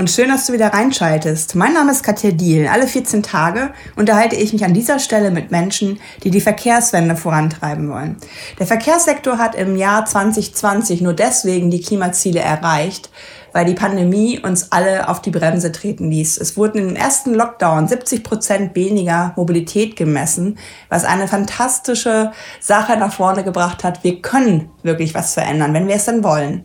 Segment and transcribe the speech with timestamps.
[0.00, 1.56] Und schön, dass du wieder reinschaltest.
[1.56, 2.66] Mein Name ist Katja Diel.
[2.68, 7.90] Alle 14 Tage unterhalte ich mich an dieser Stelle mit Menschen, die die Verkehrswende vorantreiben
[7.90, 8.16] wollen.
[8.58, 13.10] Der Verkehrssektor hat im Jahr 2020 nur deswegen die Klimaziele erreicht,
[13.52, 16.38] weil die Pandemie uns alle auf die Bremse treten ließ.
[16.38, 23.12] Es wurden im ersten Lockdown 70 Prozent weniger Mobilität gemessen, was eine fantastische Sache nach
[23.12, 24.04] vorne gebracht hat.
[24.04, 26.64] Wir können wirklich was verändern, wenn wir es dann wollen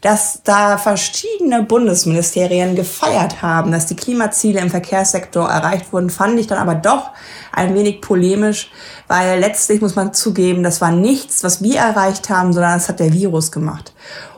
[0.00, 6.46] dass da verschiedene Bundesministerien gefeiert haben, dass die Klimaziele im Verkehrssektor erreicht wurden, fand ich
[6.46, 7.10] dann aber doch
[7.52, 8.70] ein wenig polemisch,
[9.08, 13.00] weil letztlich muss man zugeben, das war nichts, was wir erreicht haben, sondern das hat
[13.00, 13.94] der Virus gemacht.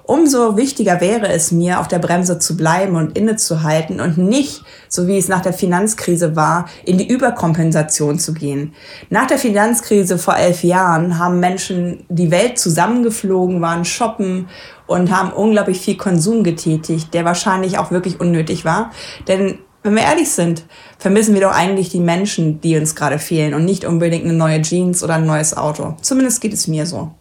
[0.09, 5.07] Umso wichtiger wäre es mir, auf der Bremse zu bleiben und innezuhalten und nicht, so
[5.07, 8.73] wie es nach der Finanzkrise war, in die Überkompensation zu gehen.
[9.11, 14.49] Nach der Finanzkrise vor elf Jahren haben Menschen die Welt zusammengeflogen, waren shoppen
[14.87, 18.93] und haben unglaublich viel Konsum getätigt, der wahrscheinlich auch wirklich unnötig war.
[19.29, 20.65] Denn wenn wir ehrlich sind,
[20.99, 24.63] vermissen wir doch eigentlich die Menschen, die uns gerade fehlen und nicht unbedingt eine neue
[24.63, 25.97] Jeans oder ein neues Auto.
[26.01, 27.13] Zumindest geht es mir so.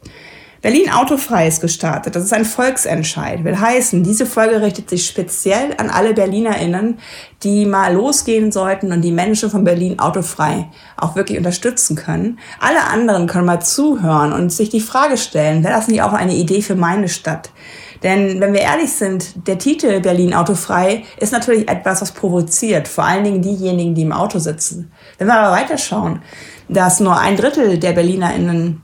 [0.62, 2.16] Berlin Autofrei ist gestartet.
[2.16, 3.44] Das ist ein Volksentscheid.
[3.44, 7.00] Will heißen, diese Folge richtet sich speziell an alle BerlinerInnen,
[7.44, 12.40] die mal losgehen sollten und die Menschen von Berlin Autofrei auch wirklich unterstützen können.
[12.60, 16.34] Alle anderen können mal zuhören und sich die Frage stellen, wäre das nicht auch eine
[16.34, 17.52] Idee für meine Stadt?
[18.04, 23.04] Denn wenn wir ehrlich sind, der Titel Berlin Autofrei ist natürlich etwas, was provoziert, vor
[23.04, 24.92] allen Dingen diejenigen, die im Auto sitzen.
[25.18, 26.22] Wenn wir aber weiterschauen,
[26.70, 28.84] dass nur ein Drittel der BerlinerInnen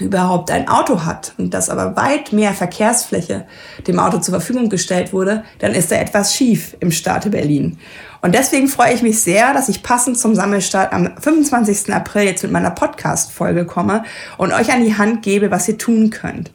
[0.00, 3.46] überhaupt ein Auto hat und dass aber weit mehr Verkehrsfläche
[3.86, 7.78] dem Auto zur Verfügung gestellt wurde, dann ist da etwas schief im Staate Berlin.
[8.20, 11.92] Und deswegen freue ich mich sehr, dass ich passend zum Sammelstart am 25.
[11.94, 14.04] April jetzt mit meiner Podcast-Folge komme
[14.38, 16.50] und euch an die Hand gebe, was ihr tun könnt.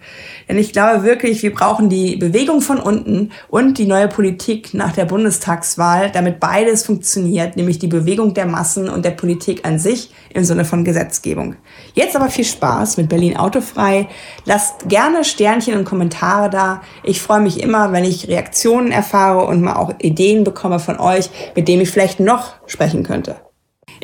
[0.49, 4.91] Denn ich glaube wirklich, wir brauchen die Bewegung von unten und die neue Politik nach
[4.91, 10.11] der Bundestagswahl, damit beides funktioniert, nämlich die Bewegung der Massen und der Politik an sich
[10.33, 11.55] im Sinne von Gesetzgebung.
[11.93, 14.07] Jetzt aber viel Spaß mit Berlin Autofrei.
[14.45, 16.81] Lasst gerne Sternchen und Kommentare da.
[17.03, 21.29] Ich freue mich immer, wenn ich Reaktionen erfahre und mal auch Ideen bekomme von euch,
[21.55, 23.35] mit dem ich vielleicht noch sprechen könnte.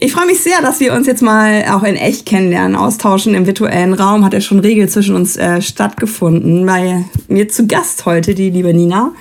[0.01, 3.45] Ich freue mich sehr, dass wir uns jetzt mal auch in echt kennenlernen, austauschen im
[3.45, 4.23] virtuellen Raum.
[4.23, 6.65] Hat ja schon Regel zwischen uns äh, stattgefunden.
[6.65, 9.13] Bei mir zu Gast heute die liebe Nina.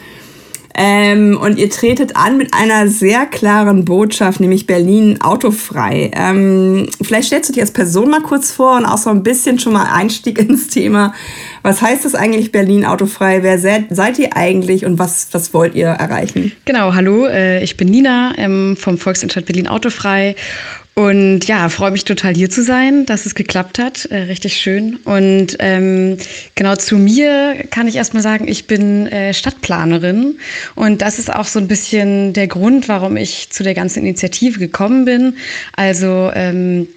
[0.81, 6.12] Ähm, und ihr tretet an mit einer sehr klaren Botschaft, nämlich Berlin autofrei.
[6.15, 9.59] Ähm, vielleicht stellst du dich als Person mal kurz vor und auch so ein bisschen
[9.59, 11.12] schon mal Einstieg ins Thema.
[11.62, 13.43] Was heißt das eigentlich Berlin autofrei?
[13.43, 16.53] Wer seid, seid ihr eigentlich und was, was wollt ihr erreichen?
[16.65, 20.37] Genau, hallo, äh, ich bin Nina ähm, vom Volksentscheid Berlin autofrei
[20.98, 24.06] und ja, freue mich total hier zu sein, dass es geklappt hat.
[24.06, 24.97] Äh, richtig schön.
[25.04, 26.16] Und ähm,
[26.56, 30.41] genau zu mir kann ich erstmal sagen, ich bin äh, Stadtplanerin.
[30.75, 34.59] Und das ist auch so ein bisschen der Grund, warum ich zu der ganzen Initiative
[34.59, 35.36] gekommen bin.
[35.76, 36.88] Also ähm,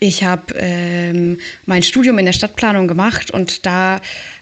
[0.00, 4.00] ich habe ähm, mein Studium in der Stadtplanung gemacht und da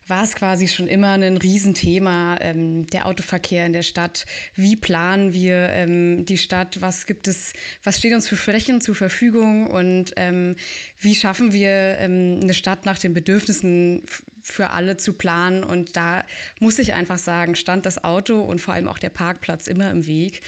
[0.08, 4.26] war es quasi schon immer ein Riesenthema, ähm, der Autoverkehr in der Stadt.
[4.54, 6.80] Wie planen wir ähm, die Stadt?
[6.80, 7.52] Was gibt es,
[7.82, 9.68] was steht uns für Flächen zur Verfügung?
[9.68, 10.56] Und ähm,
[10.98, 14.02] wie schaffen wir ähm, eine Stadt nach den Bedürfnissen
[14.42, 15.64] für alle zu planen?
[15.64, 16.24] Und da
[16.60, 20.06] muss ich einfach sagen, stand das Auto und vor allem auch der Parkplatz immer im
[20.06, 20.42] Weg.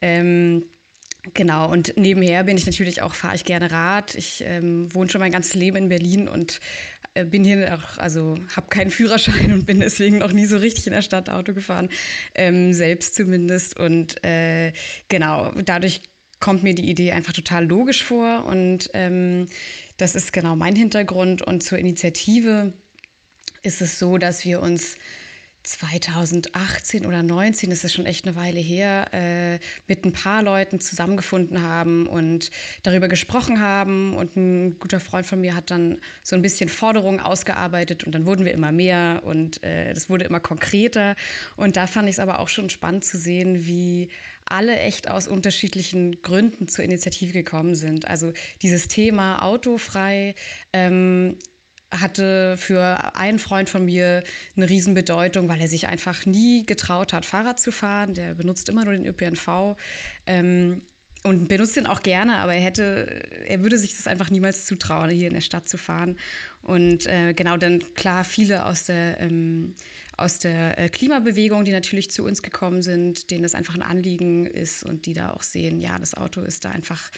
[0.00, 0.64] Ähm,
[1.32, 4.14] Genau, und nebenher bin ich natürlich auch, fahre ich gerne Rad.
[4.14, 6.60] Ich ähm, wohne schon mein ganzes Leben in Berlin und
[7.14, 10.86] äh, bin hier auch, also habe keinen Führerschein und bin deswegen noch nie so richtig
[10.86, 11.88] in der Stadt Auto gefahren,
[12.34, 13.78] ähm, selbst zumindest.
[13.78, 14.72] Und äh,
[15.08, 16.02] genau, dadurch
[16.40, 19.46] kommt mir die Idee einfach total logisch vor und ähm,
[19.96, 21.40] das ist genau mein Hintergrund.
[21.40, 22.74] Und zur Initiative
[23.62, 24.98] ist es so, dass wir uns
[25.64, 29.58] 2018 oder 19, das ist schon echt eine Weile her, äh,
[29.88, 32.50] mit ein paar Leuten zusammengefunden haben und
[32.82, 34.14] darüber gesprochen haben.
[34.14, 38.26] Und ein guter Freund von mir hat dann so ein bisschen Forderungen ausgearbeitet und dann
[38.26, 41.16] wurden wir immer mehr und äh, das wurde immer konkreter.
[41.56, 44.10] Und da fand ich es aber auch schon spannend zu sehen, wie
[44.44, 48.06] alle echt aus unterschiedlichen Gründen zur Initiative gekommen sind.
[48.06, 50.34] Also dieses Thema autofrei.
[50.74, 51.38] Ähm,
[52.00, 54.24] hatte für einen Freund von mir
[54.56, 58.14] eine Riesenbedeutung, weil er sich einfach nie getraut hat, Fahrrad zu fahren.
[58.14, 59.76] Der benutzt immer nur den ÖPNV.
[60.26, 60.82] Ähm,
[61.24, 65.08] und benutzt den auch gerne, aber er hätte, er würde sich das einfach niemals zutrauen,
[65.08, 66.18] hier in der Stadt zu fahren.
[66.60, 69.74] Und äh, genau dann klar viele aus der ähm,
[70.18, 74.46] aus der äh, Klimabewegung, die natürlich zu uns gekommen sind, denen das einfach ein Anliegen
[74.46, 77.10] ist und die da auch sehen, ja, das Auto ist da einfach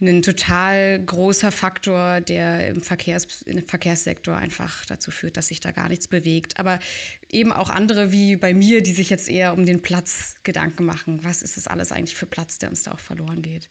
[0.00, 5.70] ein total großer Faktor, der im, Verkehrs, im Verkehrssektor einfach dazu führt, dass sich da
[5.70, 6.58] gar nichts bewegt.
[6.58, 6.80] Aber
[7.30, 11.22] eben auch andere wie bei mir, die sich jetzt eher um den Platz Gedanken machen.
[11.22, 13.68] Was ist das alles eigentlich für Platz, der uns da auch verloren geht?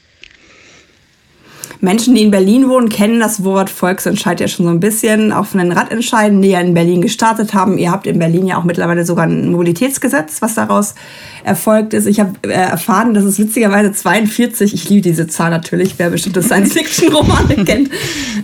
[1.83, 5.47] Menschen, die in Berlin wohnen, kennen das Wort Volksentscheid ja schon so ein bisschen, auch
[5.47, 7.77] von den Radentscheiden, die ja in Berlin gestartet haben.
[7.77, 10.95] Ihr habt in Berlin ja auch mittlerweile sogar ein Mobilitätsgesetz, was daraus
[11.43, 12.05] erfolgt ist.
[12.05, 16.41] Ich habe äh, erfahren, dass es witzigerweise 42, ich liebe diese Zahl natürlich, wer bestimmte
[16.41, 17.89] Science-Fiction-Romane kennt,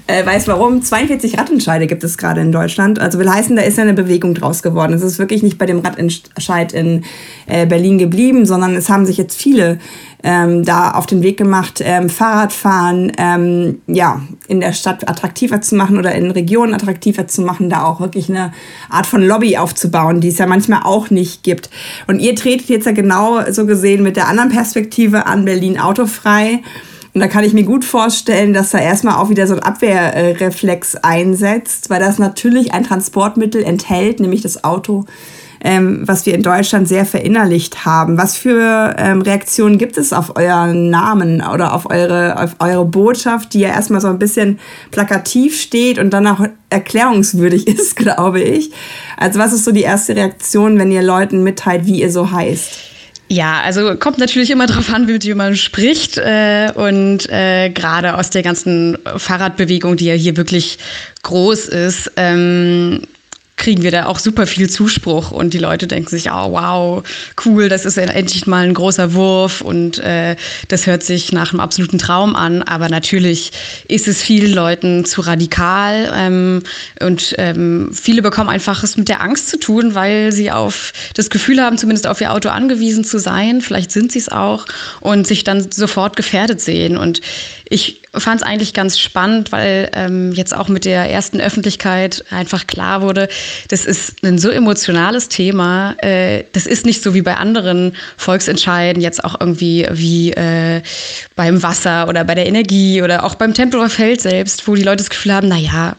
[0.07, 0.81] äh, weiß warum.
[0.81, 2.99] 42 Radentscheide gibt es gerade in Deutschland.
[2.99, 4.91] Also will heißen, da ist ja eine Bewegung draus geworden.
[4.91, 7.05] Es ist wirklich nicht bei dem Radentscheid in
[7.47, 9.79] äh, Berlin geblieben, sondern es haben sich jetzt viele
[10.23, 15.75] ähm, da auf den Weg gemacht, ähm, Fahrradfahren ähm, ja, in der Stadt attraktiver zu
[15.75, 18.53] machen oder in Regionen attraktiver zu machen, da auch wirklich eine
[18.89, 21.69] Art von Lobby aufzubauen, die es ja manchmal auch nicht gibt.
[22.07, 26.61] Und ihr tretet jetzt ja genau so gesehen mit der anderen Perspektive an Berlin autofrei.
[27.13, 30.95] Und da kann ich mir gut vorstellen, dass da erstmal auch wieder so ein Abwehrreflex
[30.97, 35.05] einsetzt, weil das natürlich ein Transportmittel enthält, nämlich das Auto,
[35.61, 38.17] ähm, was wir in Deutschland sehr verinnerlicht haben.
[38.17, 43.53] Was für ähm, Reaktionen gibt es auf euren Namen oder auf eure, auf eure Botschaft,
[43.53, 44.59] die ja erstmal so ein bisschen
[44.91, 48.71] plakativ steht und dann auch erklärungswürdig ist, glaube ich.
[49.17, 52.89] Also was ist so die erste Reaktion, wenn ihr Leuten mitteilt, wie ihr so heißt?
[53.31, 56.17] Ja, also kommt natürlich immer darauf an, wie man spricht.
[56.17, 60.79] Äh, und äh, gerade aus der ganzen Fahrradbewegung, die ja hier wirklich
[61.21, 63.01] groß ist, ähm,
[63.59, 67.03] kriegen wir da auch super viel Zuspruch und die Leute denken sich, oh wow,
[67.45, 70.35] cool, das ist endlich mal ein großer Wurf und äh,
[70.69, 72.63] das hört sich nach einem absoluten Traum an.
[72.63, 73.51] Aber natürlich
[73.87, 76.63] ist es vielen Leuten zu radikal ähm,
[77.01, 81.29] und ähm, viele bekommen einfach es mit der Angst zu tun, weil sie auf das
[81.29, 83.61] Gefühl haben, zumindest auf ihr Auto angewiesen zu sein.
[83.61, 84.65] Vielleicht sind sie es auch
[85.01, 86.97] und sich dann sofort gefährdet sehen.
[86.97, 87.19] Und
[87.69, 92.67] ich fand es eigentlich ganz spannend, weil ähm, jetzt auch mit der ersten Öffentlichkeit einfach
[92.67, 93.27] klar wurde,
[93.69, 95.95] das ist ein so emotionales Thema.
[95.99, 100.81] Äh, das ist nicht so wie bei anderen Volksentscheiden, jetzt auch irgendwie wie äh,
[101.35, 104.97] beim Wasser oder bei der Energie oder auch beim Tempelhofer Feld selbst, wo die Leute
[104.97, 105.95] das Gefühl haben, na ja,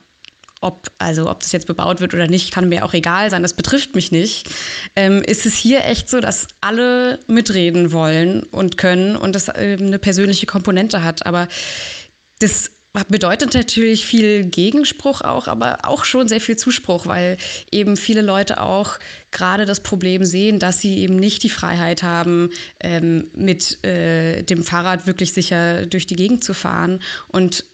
[0.60, 3.54] ob, also ob das jetzt bebaut wird oder nicht, kann mir auch egal sein, das
[3.54, 4.48] betrifft mich nicht,
[4.94, 9.86] ähm, ist es hier echt so, dass alle mitreden wollen und können und das ähm,
[9.86, 11.24] eine persönliche Komponente hat.
[11.24, 11.48] Aber
[12.40, 12.70] das
[13.08, 17.38] bedeutet natürlich viel Gegenspruch auch, aber auch schon sehr viel Zuspruch, weil
[17.70, 18.98] eben viele Leute auch
[19.30, 24.64] gerade das Problem sehen, dass sie eben nicht die Freiheit haben, ähm, mit äh, dem
[24.64, 27.64] Fahrrad wirklich sicher durch die Gegend zu fahren und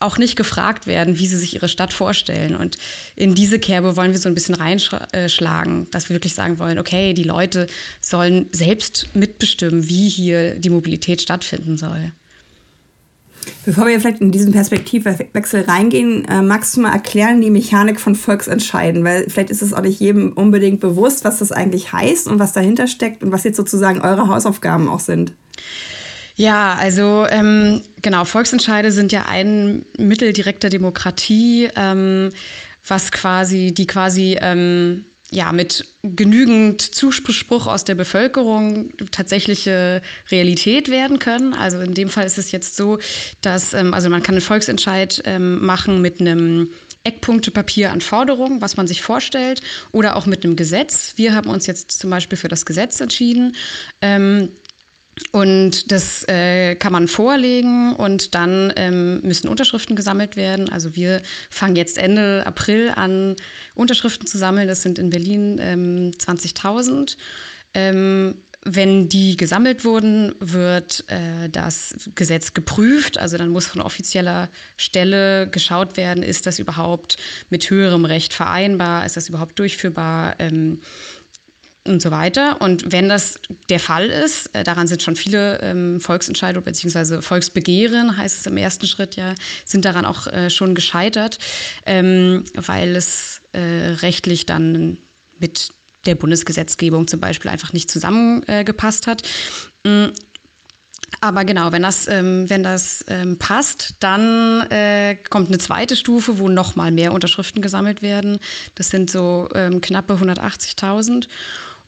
[0.00, 2.54] auch nicht gefragt werden, wie sie sich ihre Stadt vorstellen.
[2.54, 2.78] Und
[3.16, 7.14] in diese Kerbe wollen wir so ein bisschen reinschlagen, dass wir wirklich sagen wollen, okay,
[7.14, 7.66] die Leute
[8.00, 12.12] sollen selbst mitbestimmen, wie hier die Mobilität stattfinden soll.
[13.64, 18.14] Bevor wir vielleicht in diesen Perspektivwechsel reingehen, äh, magst du mal erklären die Mechanik von
[18.14, 19.04] Volksentscheiden?
[19.04, 22.52] Weil vielleicht ist es auch nicht jedem unbedingt bewusst, was das eigentlich heißt und was
[22.52, 25.32] dahinter steckt und was jetzt sozusagen eure Hausaufgaben auch sind.
[26.38, 32.30] Ja, also ähm, genau, Volksentscheide sind ja ein Mittel direkter Demokratie, ähm,
[32.86, 40.00] was quasi, die quasi ähm, ja, mit genügend Zuspruch aus der Bevölkerung tatsächliche
[40.30, 41.54] Realität werden können.
[41.54, 43.00] Also in dem Fall ist es jetzt so,
[43.42, 46.70] dass, ähm, also man kann einen Volksentscheid ähm, machen mit einem
[47.02, 49.60] Eckpunktepapier an Forderungen, was man sich vorstellt,
[49.90, 51.14] oder auch mit einem Gesetz.
[51.16, 53.56] Wir haben uns jetzt zum Beispiel für das Gesetz entschieden.
[54.00, 54.50] Ähm,
[55.32, 60.68] und das äh, kann man vorlegen und dann ähm, müssen Unterschriften gesammelt werden.
[60.68, 63.36] Also wir fangen jetzt Ende April an,
[63.74, 64.68] Unterschriften zu sammeln.
[64.68, 67.16] Das sind in Berlin ähm, 20.000.
[67.74, 73.16] Ähm, wenn die gesammelt wurden, wird äh, das Gesetz geprüft.
[73.16, 77.16] Also dann muss von offizieller Stelle geschaut werden, ist das überhaupt
[77.50, 80.34] mit höherem Recht vereinbar, ist das überhaupt durchführbar.
[80.38, 80.82] Ähm,
[81.88, 82.60] und so weiter.
[82.60, 87.22] Und wenn das der Fall ist, äh, daran sind schon viele ähm, Volksentscheidungen bzw.
[87.22, 91.38] Volksbegehren, heißt es im ersten Schritt ja, sind daran auch äh, schon gescheitert,
[91.86, 93.60] ähm, weil es äh,
[94.02, 94.98] rechtlich dann
[95.40, 95.70] mit
[96.06, 99.22] der Bundesgesetzgebung zum Beispiel einfach nicht zusammengepasst hat.
[99.84, 100.06] Mm,
[101.20, 106.38] aber genau, wenn das, ähm, wenn das ähm, passt, dann äh, kommt eine zweite Stufe,
[106.38, 108.38] wo noch mal mehr Unterschriften gesammelt werden.
[108.74, 111.28] Das sind so ähm, knappe 180.000.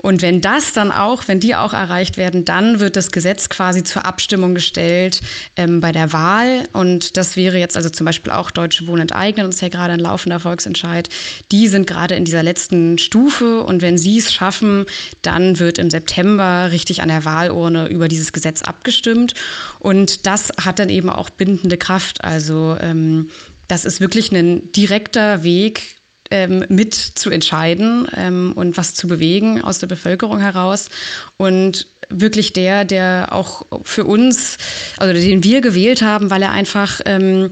[0.02, 3.84] Und wenn das dann auch, wenn die auch erreicht werden, dann wird das Gesetz quasi
[3.84, 5.20] zur Abstimmung gestellt
[5.56, 6.68] ähm, bei der Wahl.
[6.72, 10.00] Und das wäre jetzt also zum Beispiel auch Deutsche Wohnen enteignen, uns ja gerade ein
[10.00, 11.08] laufender Volksentscheid.
[11.52, 13.62] Die sind gerade in dieser letzten Stufe.
[13.62, 14.86] Und wenn sie es schaffen,
[15.22, 19.34] dann wird im September richtig an der Wahlurne über dieses Gesetz abgestimmt.
[19.78, 22.24] Und das hat dann eben auch bindende Kraft.
[22.24, 23.30] Also ähm,
[23.68, 25.99] das ist wirklich ein direkter Weg,
[26.30, 30.88] ähm, mit zu entscheiden ähm, und was zu bewegen aus der Bevölkerung heraus.
[31.36, 34.58] Und wirklich der, der auch für uns,
[34.96, 37.50] also den wir gewählt haben, weil er einfach ähm,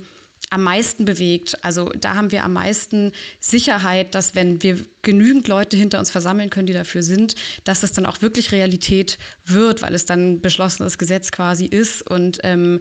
[0.51, 1.63] am meisten bewegt.
[1.65, 6.51] Also da haben wir am meisten Sicherheit, dass wenn wir genügend Leute hinter uns versammeln
[6.51, 10.99] können, die dafür sind, dass das dann auch wirklich Realität wird, weil es dann beschlossenes
[10.99, 12.81] Gesetz quasi ist und ähm,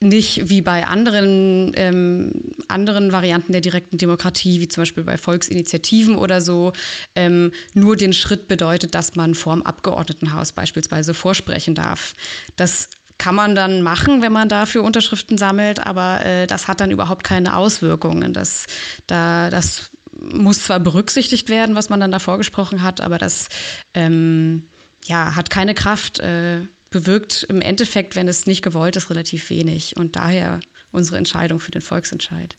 [0.00, 2.32] nicht wie bei anderen, ähm,
[2.68, 6.72] anderen Varianten der direkten Demokratie, wie zum Beispiel bei Volksinitiativen oder so,
[7.14, 12.14] ähm, nur den Schritt bedeutet, dass man vorm Abgeordnetenhaus beispielsweise vorsprechen darf.
[12.56, 16.90] Das kann man dann machen, wenn man dafür Unterschriften sammelt, aber äh, das hat dann
[16.90, 18.34] überhaupt keine Auswirkungen.
[18.34, 18.66] Das,
[19.06, 23.48] da, das muss zwar berücksichtigt werden, was man dann da vorgesprochen hat, aber das
[23.94, 24.68] ähm,
[25.04, 26.18] ja, hat keine Kraft.
[26.20, 26.62] Äh,
[26.96, 29.96] bewirkt im Endeffekt, wenn es nicht gewollt ist, relativ wenig.
[29.96, 30.60] Und daher
[30.92, 32.56] unsere Entscheidung für den Volksentscheid.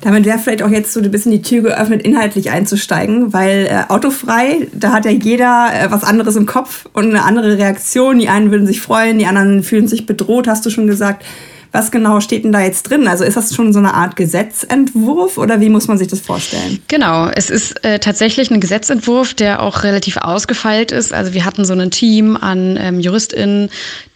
[0.00, 3.92] Damit wäre vielleicht auch jetzt so ein bisschen die Tür geöffnet, inhaltlich einzusteigen, weil äh,
[3.92, 8.18] autofrei, da hat ja jeder äh, was anderes im Kopf und eine andere Reaktion.
[8.18, 11.24] Die einen würden sich freuen, die anderen fühlen sich bedroht, hast du schon gesagt.
[11.72, 13.08] Was genau steht denn da jetzt drin?
[13.08, 16.80] Also ist das schon so eine Art Gesetzentwurf oder wie muss man sich das vorstellen?
[16.88, 21.14] Genau, es ist äh, tatsächlich ein Gesetzentwurf, der auch relativ ausgefeilt ist.
[21.14, 23.70] Also wir hatten so ein Team an ähm, JuristInnen,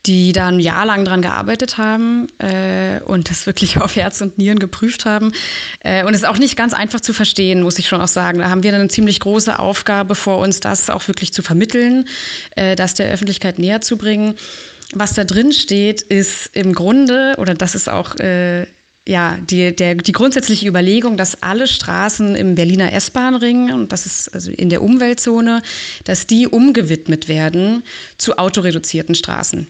[0.04, 4.36] die da ein Jahr lang dran gearbeitet haben äh, und das wirklich auf Herz und
[4.36, 5.32] Nieren geprüft haben.
[5.80, 8.38] Äh, und es ist auch nicht ganz einfach zu verstehen, muss ich schon auch sagen.
[8.38, 12.06] Da haben wir dann eine ziemlich große Aufgabe vor uns, das auch wirklich zu vermitteln,
[12.54, 14.34] äh, das der Öffentlichkeit näher zu bringen
[14.92, 18.66] was da drin steht, ist im Grunde, oder das ist auch äh,
[19.08, 24.34] ja, die, der, die grundsätzliche Überlegung, dass alle Straßen im Berliner S-Bahn-Ring, und das ist
[24.34, 25.62] also in der Umweltzone,
[26.04, 27.84] dass die umgewidmet werden
[28.18, 29.68] zu autoreduzierten Straßen.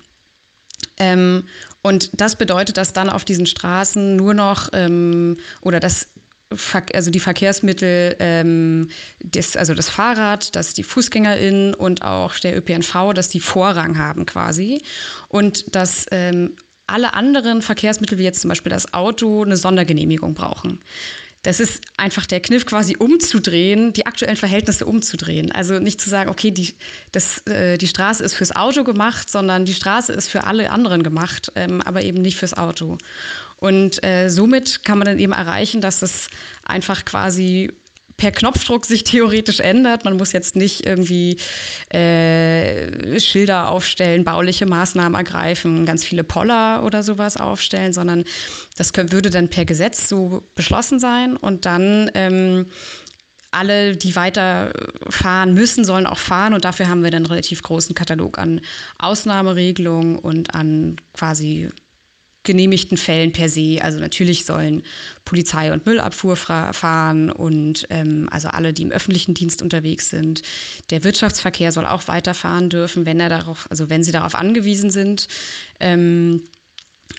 [0.98, 1.44] Ähm,
[1.82, 6.08] und das bedeutet, dass dann auf diesen Straßen nur noch ähm, oder dass
[6.94, 13.12] also die Verkehrsmittel, ähm, das, also das Fahrrad, dass die FußgängerInnen und auch der ÖPNV,
[13.14, 14.82] dass die Vorrang haben quasi.
[15.28, 16.52] Und dass ähm,
[16.86, 20.80] alle anderen Verkehrsmittel, wie jetzt zum Beispiel das Auto, eine Sondergenehmigung brauchen.
[21.46, 25.52] Das ist einfach der Kniff, quasi umzudrehen, die aktuellen Verhältnisse umzudrehen.
[25.52, 26.74] Also nicht zu sagen, okay, die,
[27.12, 31.04] das, äh, die Straße ist fürs Auto gemacht, sondern die Straße ist für alle anderen
[31.04, 32.98] gemacht, ähm, aber eben nicht fürs Auto.
[33.58, 36.30] Und äh, somit kann man dann eben erreichen, dass das
[36.64, 37.72] einfach quasi
[38.16, 40.04] per Knopfdruck sich theoretisch ändert.
[40.04, 41.38] Man muss jetzt nicht irgendwie
[41.90, 48.24] äh, Schilder aufstellen, bauliche Maßnahmen ergreifen, ganz viele Poller oder sowas aufstellen, sondern
[48.76, 52.66] das können, würde dann per Gesetz so beschlossen sein und dann ähm,
[53.50, 57.94] alle, die weiterfahren müssen, sollen auch fahren und dafür haben wir dann einen relativ großen
[57.94, 58.60] Katalog an
[58.98, 61.70] Ausnahmeregelungen und an quasi
[62.46, 63.78] genehmigten Fällen per se.
[63.82, 64.82] Also natürlich sollen
[65.26, 70.40] Polizei und Müllabfuhr fahren und ähm, also alle, die im öffentlichen Dienst unterwegs sind.
[70.88, 75.28] Der Wirtschaftsverkehr soll auch weiterfahren dürfen, wenn er darauf, also wenn sie darauf angewiesen sind.
[75.80, 76.44] Ähm,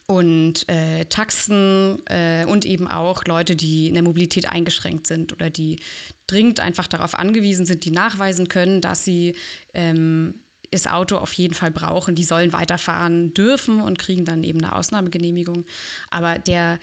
[0.05, 5.49] und äh, Taxen äh, und eben auch Leute, die in der Mobilität eingeschränkt sind oder
[5.49, 5.79] die
[6.27, 9.35] dringend einfach darauf angewiesen sind, die nachweisen können, dass sie
[9.73, 10.35] ähm,
[10.71, 12.15] das Auto auf jeden Fall brauchen.
[12.15, 15.65] Die sollen weiterfahren dürfen und kriegen dann eben eine Ausnahmegenehmigung.
[16.09, 16.79] Aber der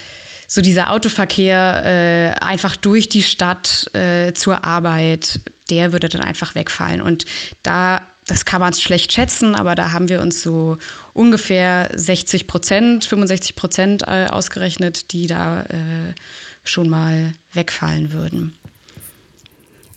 [0.47, 6.55] so dieser Autoverkehr äh, einfach durch die Stadt äh, zur Arbeit, der würde dann einfach
[6.55, 7.01] wegfallen.
[7.01, 7.25] Und
[7.63, 10.79] da, das kann man schlecht schätzen, aber da haben wir uns so
[11.13, 16.15] ungefähr 60 Prozent, 65 Prozent äh, ausgerechnet, die da äh,
[16.63, 18.57] schon mal wegfallen würden.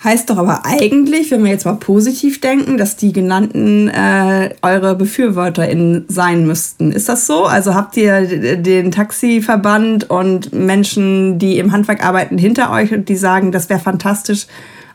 [0.04, 4.96] Heißt doch aber eigentlich, wenn wir jetzt mal positiv denken, dass die genannten äh, eure
[4.96, 6.92] BefürworterInnen sein müssten.
[6.92, 7.46] Ist das so?
[7.46, 13.16] Also habt ihr den Taxiverband und Menschen, die im Handwerk arbeiten, hinter euch und die
[13.16, 14.46] sagen, das wäre fantastisch,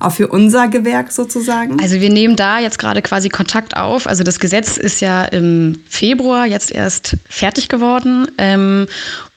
[0.02, 1.80] auch für unser Gewerk sozusagen?
[1.80, 4.06] Also wir nehmen da jetzt gerade quasi Kontakt auf.
[4.06, 8.26] Also das Gesetz ist ja im Februar jetzt erst fertig geworden.
[8.38, 8.87] Ähm,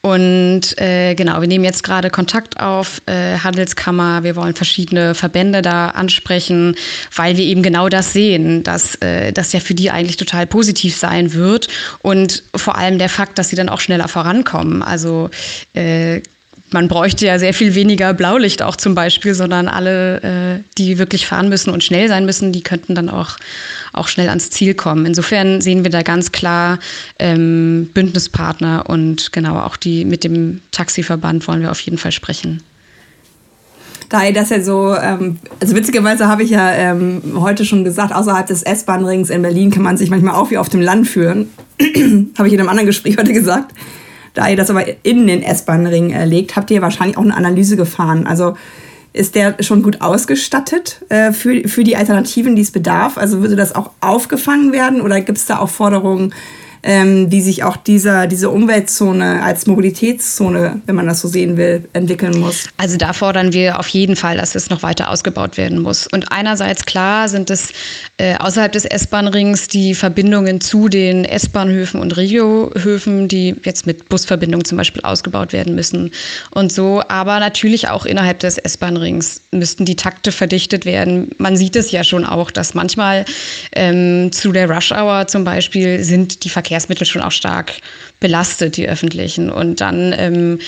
[0.06, 5.64] und äh, genau, wir nehmen jetzt gerade Kontakt auf, äh, Handelskammer, wir wollen verschiedene Verbände
[5.64, 6.76] da ansprechen,
[7.16, 10.96] weil wir eben genau das sehen, dass äh, das ja für die eigentlich total positiv
[10.96, 11.70] sein wird
[12.04, 14.84] und vor allem der Fakt, dass sie dann auch schneller vorankommen.
[14.84, 15.32] Also
[15.74, 16.22] äh,
[16.72, 21.28] man bräuchte ja sehr viel weniger Blaulicht auch zum Beispiel, sondern alle, äh, die wirklich
[21.28, 23.38] fahren müssen und schnell sein müssen, die könnten dann auch,
[23.94, 25.06] auch schnell ans Ziel kommen.
[25.06, 26.80] Insofern sehen wir da ganz klar
[27.20, 32.62] ähm, Bündnispartner und genau auch die mit dem Taxiverband wollen wir auf jeden Fall sprechen
[34.10, 38.46] da das ja so, ähm, also witzigerweise habe ich ja ähm, heute schon gesagt, außerhalb
[38.48, 41.50] des S-Bahn-Rings in Berlin kann man sich manchmal auch wie auf dem Land führen.
[42.38, 43.74] habe ich in einem anderen Gespräch heute gesagt.
[44.36, 47.78] Da ihr das aber in den S-Bahn-Ring äh, legt, habt ihr wahrscheinlich auch eine Analyse
[47.78, 48.28] gefahren.
[48.28, 48.56] Also
[49.14, 53.18] ist der schon gut ausgestattet äh, für, für die Alternativen, die es bedarf?
[53.18, 56.34] Also würde das auch aufgefangen werden oder gibt es da auch Forderungen,
[56.86, 61.90] ähm, wie sich auch dieser, diese Umweltzone als Mobilitätszone, wenn man das so sehen will,
[61.94, 62.70] entwickeln muss.
[62.78, 66.06] Also da fordern wir auf jeden Fall, dass es noch weiter ausgebaut werden muss.
[66.06, 67.70] Und einerseits klar sind es
[68.18, 74.66] äh, außerhalb des S-Bahn-Rings die Verbindungen zu den S-Bahnhöfen und Regiohöfen, die jetzt mit Busverbindungen
[74.66, 76.12] zum Beispiel ausgebaut werden müssen
[76.52, 77.02] und so.
[77.08, 81.32] Aber natürlich auch innerhalb des S-Bahn-Rings müssten die Takte verdichtet werden.
[81.40, 83.26] Man sieht es ja schon auch, dass manchmal
[83.72, 87.74] ähm, zu der Rush-Hour zum Beispiel sind die Verkehrs Verkehrsmittel schon auch stark
[88.20, 89.50] belastet, die öffentlichen.
[89.50, 90.60] Und dann, ähm,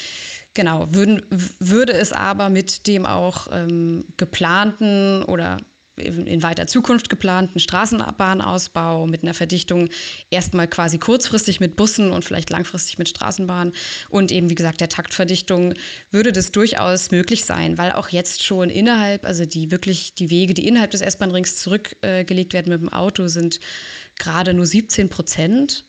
[0.54, 1.26] genau, würden,
[1.60, 5.58] würde es aber mit dem auch ähm, geplanten oder
[5.98, 9.90] in weiter Zukunft geplanten Straßenbahnausbau mit einer Verdichtung
[10.30, 13.74] erstmal quasi kurzfristig mit Bussen und vielleicht langfristig mit Straßenbahnen
[14.10, 15.74] und eben wie gesagt der Taktverdichtung
[16.12, 20.54] würde das durchaus möglich sein, weil auch jetzt schon innerhalb, also die wirklich die Wege,
[20.54, 23.60] die innerhalb des S-Bahn-Rings zurückgelegt werden mit dem Auto, sind
[24.20, 25.84] gerade nur 17 Prozent.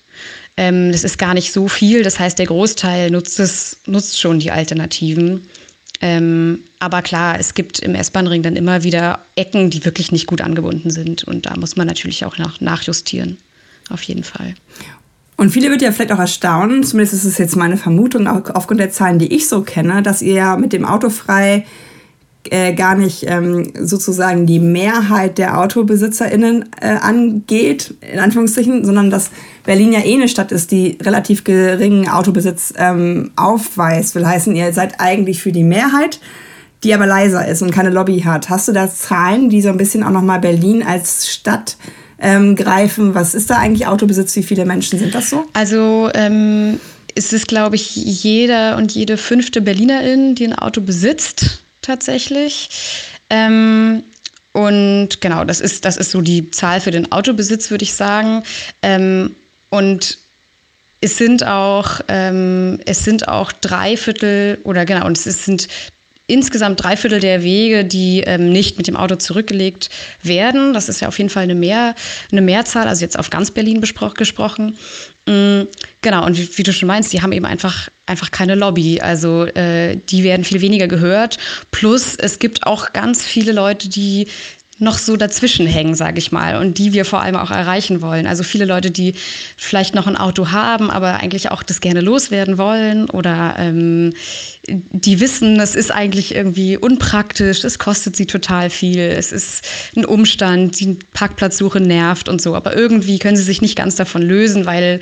[0.59, 2.03] Ähm, das ist gar nicht so viel.
[2.03, 5.47] Das heißt, der Großteil nutzt es, nutzt schon die Alternativen.
[6.01, 10.41] Ähm, aber klar, es gibt im S-Bahn-Ring dann immer wieder Ecken, die wirklich nicht gut
[10.41, 11.23] angebunden sind.
[11.23, 13.39] Und da muss man natürlich auch nach, nachjustieren.
[13.89, 14.55] Auf jeden Fall.
[15.37, 18.91] Und viele wird ja vielleicht auch erstaunen, zumindest ist es jetzt meine Vermutung, aufgrund der
[18.91, 21.65] Zahlen, die ich so kenne, dass ihr ja mit dem Autofrei
[22.51, 29.31] äh, gar nicht ähm, sozusagen die Mehrheit der AutobesitzerInnen äh, angeht, in Anführungszeichen, sondern dass
[29.65, 34.15] Berlin ja eh eine Stadt ist, die relativ geringen Autobesitz ähm, aufweist.
[34.15, 36.21] Will heißen, ihr seid eigentlich für die Mehrheit,
[36.85, 38.51] die aber leiser ist und keine Lobby hat.
[38.51, 41.77] Hast du da Zahlen, die so ein bisschen auch nochmal Berlin als Stadt
[42.19, 43.15] ähm, greifen?
[43.15, 44.35] Was ist da eigentlich Autobesitz?
[44.37, 45.45] Wie viele Menschen sind das so?
[45.53, 46.81] Also ähm,
[47.15, 52.71] ist es, glaube ich, jeder und jede fünfte Berlinerin, die ein Auto besitzt tatsächlich.
[53.31, 54.05] Ähm,
[54.53, 58.43] und genau, das ist, das ist so die Zahl für den Autobesitz, würde ich sagen.
[58.83, 59.37] Ähm,
[59.71, 60.19] und
[61.01, 65.69] es sind auch, ähm, es sind auch drei Viertel oder genau, und es sind
[66.27, 69.89] insgesamt drei Viertel der Wege, die ähm, nicht mit dem Auto zurückgelegt
[70.23, 70.75] werden.
[70.75, 71.95] Das ist ja auf jeden Fall eine, Mehr,
[72.31, 74.77] eine Mehrzahl, also jetzt auf ganz Berlin gesprochen.
[75.27, 75.69] Mhm,
[76.03, 79.01] genau, und wie, wie, du schon meinst, die haben eben einfach, einfach keine Lobby.
[79.01, 81.39] Also äh, die werden viel weniger gehört.
[81.71, 84.27] Plus es gibt auch ganz viele Leute, die
[84.81, 88.27] noch so dazwischen hängen, sage ich mal, und die wir vor allem auch erreichen wollen.
[88.27, 89.15] Also viele Leute, die
[89.57, 94.13] vielleicht noch ein Auto haben, aber eigentlich auch das gerne loswerden wollen oder ähm,
[94.69, 99.65] die wissen, es ist eigentlich irgendwie unpraktisch, es kostet sie total viel, es ist
[99.97, 104.23] ein Umstand, die Parkplatzsuche nervt und so, aber irgendwie können sie sich nicht ganz davon
[104.23, 105.01] lösen, weil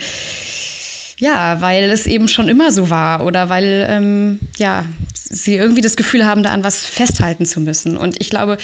[1.18, 5.96] ja, weil es eben schon immer so war oder weil ähm, ja sie irgendwie das
[5.96, 7.96] Gefühl haben, da an was festhalten zu müssen.
[7.96, 8.58] Und ich glaube,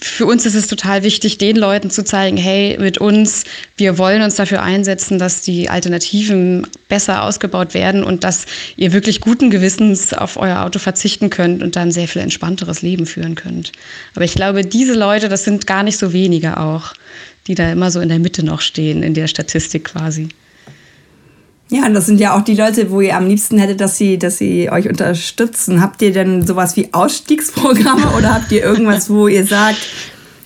[0.00, 3.44] für uns ist es total wichtig, den Leuten zu zeigen, hey, mit uns,
[3.76, 9.20] wir wollen uns dafür einsetzen, dass die Alternativen besser ausgebaut werden und dass ihr wirklich
[9.20, 13.72] guten Gewissens auf euer Auto verzichten könnt und dann sehr viel entspannteres Leben führen könnt.
[14.14, 16.94] Aber ich glaube, diese Leute, das sind gar nicht so wenige auch,
[17.46, 20.28] die da immer so in der Mitte noch stehen, in der Statistik quasi.
[21.70, 24.38] Ja, das sind ja auch die Leute, wo ihr am liebsten hättet, dass sie, dass
[24.38, 25.80] sie euch unterstützen.
[25.80, 29.78] Habt ihr denn sowas wie Ausstiegsprogramme oder habt ihr irgendwas, wo ihr sagt,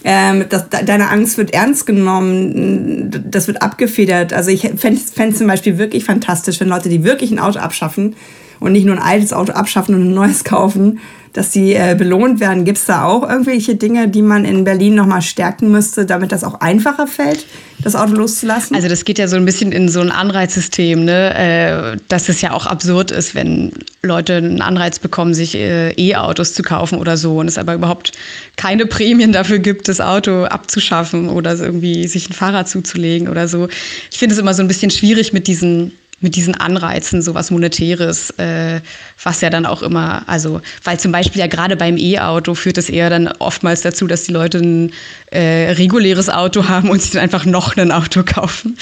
[0.05, 4.33] ähm, das, deine Angst wird ernst genommen, das wird abgefedert?
[4.33, 8.15] Also ich fände es zum Beispiel wirklich fantastisch, wenn Leute, die wirklich ein Auto abschaffen
[8.61, 11.01] und nicht nur ein altes Auto abschaffen und ein neues kaufen,
[11.33, 12.65] dass sie äh, belohnt werden.
[12.65, 16.43] Gibt es da auch irgendwelche Dinge, die man in Berlin nochmal stärken müsste, damit das
[16.45, 17.47] auch einfacher fällt,
[17.83, 18.75] das Auto loszulassen?
[18.75, 21.35] Also das geht ja so ein bisschen in so ein Anreizsystem, ne?
[21.35, 26.55] Äh, dass es ja auch absurd ist, wenn Leute einen Anreiz bekommen, sich äh, E-Autos
[26.55, 28.13] zu kaufen oder so und es aber überhaupt
[28.57, 33.69] keine Prämien dafür gibt, das Auto abzuschaffen oder irgendwie sich ein Fahrrad zuzulegen oder so.
[34.11, 38.31] Ich finde es immer so ein bisschen schwierig mit diesen mit diesen Anreizen, sowas Monetäres,
[38.39, 38.81] äh,
[39.23, 42.91] was ja dann auch immer, also, weil zum Beispiel ja gerade beim E-Auto führt es
[42.91, 44.93] eher dann oftmals dazu, dass die Leute ein
[45.31, 48.77] äh, reguläres Auto haben und sich dann einfach noch ein Auto kaufen.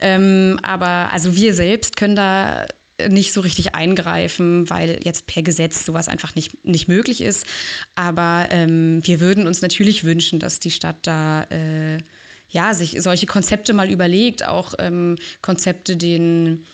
[0.00, 2.66] Ähm, aber also wir selbst können da
[3.06, 7.46] nicht so richtig eingreifen, weil jetzt per Gesetz sowas einfach nicht, nicht möglich ist.
[7.94, 11.98] Aber ähm, wir würden uns natürlich wünschen, dass die Stadt da äh,
[12.48, 16.66] ja, sich solche Konzepte mal überlegt, auch ähm, Konzepte, den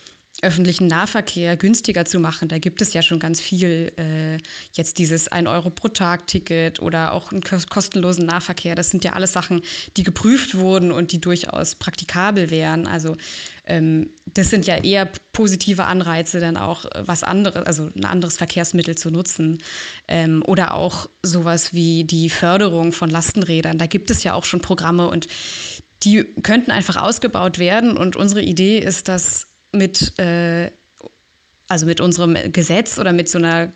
[0.44, 2.48] öffentlichen Nahverkehr günstiger zu machen.
[2.48, 4.38] Da gibt es ja schon ganz viel, äh,
[4.74, 8.74] jetzt dieses 1 Euro pro Tag Ticket oder auch einen kostenlosen Nahverkehr.
[8.74, 9.62] Das sind ja alles Sachen,
[9.96, 12.86] die geprüft wurden und die durchaus praktikabel wären.
[12.86, 13.16] Also
[13.64, 18.96] ähm, das sind ja eher positive Anreize, dann auch was anderes, also ein anderes Verkehrsmittel
[18.96, 19.62] zu nutzen.
[20.08, 23.78] Ähm, oder auch sowas wie die Förderung von Lastenrädern.
[23.78, 25.26] Da gibt es ja auch schon Programme und
[26.04, 27.96] die könnten einfach ausgebaut werden.
[27.96, 30.70] Und unsere Idee ist, dass mit, äh,
[31.68, 33.72] also mit unserem Gesetz oder mit so einer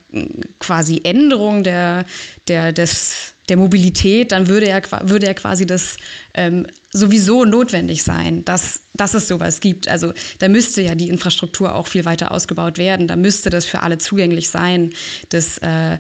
[0.59, 2.05] quasi Änderung der,
[2.47, 5.97] der, des, der Mobilität, dann würde ja, würde ja quasi das
[6.35, 9.89] ähm, sowieso notwendig sein, dass, dass es sowas gibt.
[9.89, 13.09] Also da müsste ja die Infrastruktur auch viel weiter ausgebaut werden.
[13.09, 14.93] Da müsste das für alle zugänglich sein.
[15.31, 15.99] Das äh,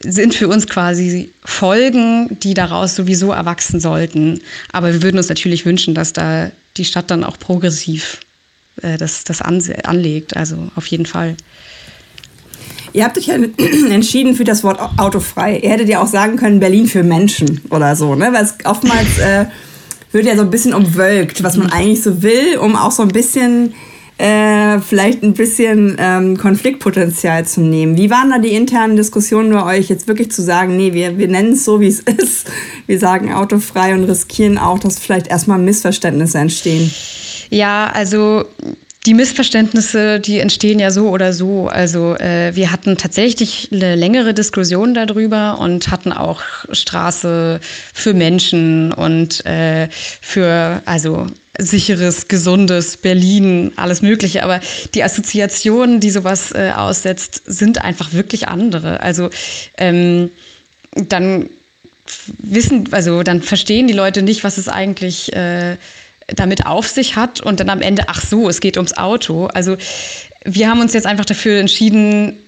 [0.00, 4.40] sind für uns quasi Folgen, die daraus sowieso erwachsen sollten.
[4.72, 8.20] Aber wir würden uns natürlich wünschen, dass da die Stadt dann auch progressiv
[8.82, 10.36] äh, das, das anlegt.
[10.36, 11.36] Also auf jeden Fall.
[12.92, 13.34] Ihr habt euch ja
[13.90, 15.58] entschieden für das Wort autofrei.
[15.58, 18.32] Ihr hättet ja auch sagen können, Berlin für Menschen oder so, ne?
[18.32, 19.46] Weil es oftmals äh,
[20.12, 23.08] wird ja so ein bisschen umwölkt, was man eigentlich so will, um auch so ein
[23.08, 23.74] bisschen
[24.18, 27.96] äh, vielleicht ein bisschen ähm, Konfliktpotenzial zu nehmen.
[27.96, 31.28] Wie waren da die internen Diskussionen bei euch, jetzt wirklich zu sagen, nee, wir, wir
[31.28, 32.50] nennen es so, wie es ist.
[32.86, 36.90] Wir sagen autofrei und riskieren auch, dass vielleicht erstmal Missverständnisse entstehen?
[37.50, 38.44] Ja, also
[39.06, 41.68] die Missverständnisse, die entstehen ja so oder so.
[41.68, 47.60] Also äh, wir hatten tatsächlich eine längere Diskussion darüber und hatten auch Straße
[47.94, 51.26] für Menschen und äh, für also
[51.58, 54.42] sicheres, gesundes Berlin, alles Mögliche.
[54.42, 54.60] Aber
[54.94, 59.00] die Assoziationen, die sowas äh, aussetzt, sind einfach wirklich andere.
[59.00, 59.30] Also
[59.78, 60.30] ähm,
[60.94, 61.48] dann
[62.38, 65.76] wissen, also dann verstehen die Leute nicht, was es eigentlich äh,
[66.28, 69.46] damit auf sich hat und dann am Ende, ach so, es geht ums Auto.
[69.46, 69.76] Also
[70.44, 72.38] wir haben uns jetzt einfach dafür entschieden,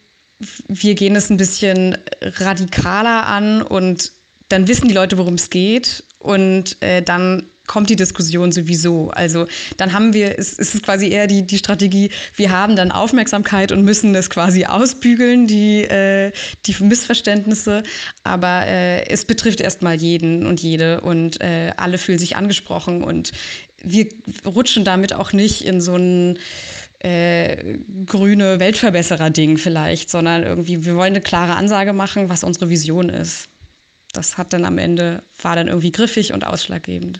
[0.68, 4.12] wir gehen es ein bisschen radikaler an und
[4.49, 9.11] dann wissen die Leute, worum es geht und äh, dann kommt die Diskussion sowieso.
[9.11, 12.91] Also dann haben wir, es, es ist quasi eher die, die Strategie, wir haben dann
[12.91, 16.33] Aufmerksamkeit und müssen das quasi ausbügeln, die, äh,
[16.67, 17.85] die Missverständnisse.
[18.25, 23.33] Aber äh, es betrifft erstmal jeden und jede und äh, alle fühlen sich angesprochen und
[23.81, 24.09] wir
[24.45, 26.39] rutschen damit auch nicht in so ein
[26.99, 33.09] äh, grüne Weltverbesserer-Ding vielleicht, sondern irgendwie, wir wollen eine klare Ansage machen, was unsere Vision
[33.09, 33.49] ist.
[34.13, 37.19] Das hat dann am Ende, war dann irgendwie griffig und ausschlaggebend.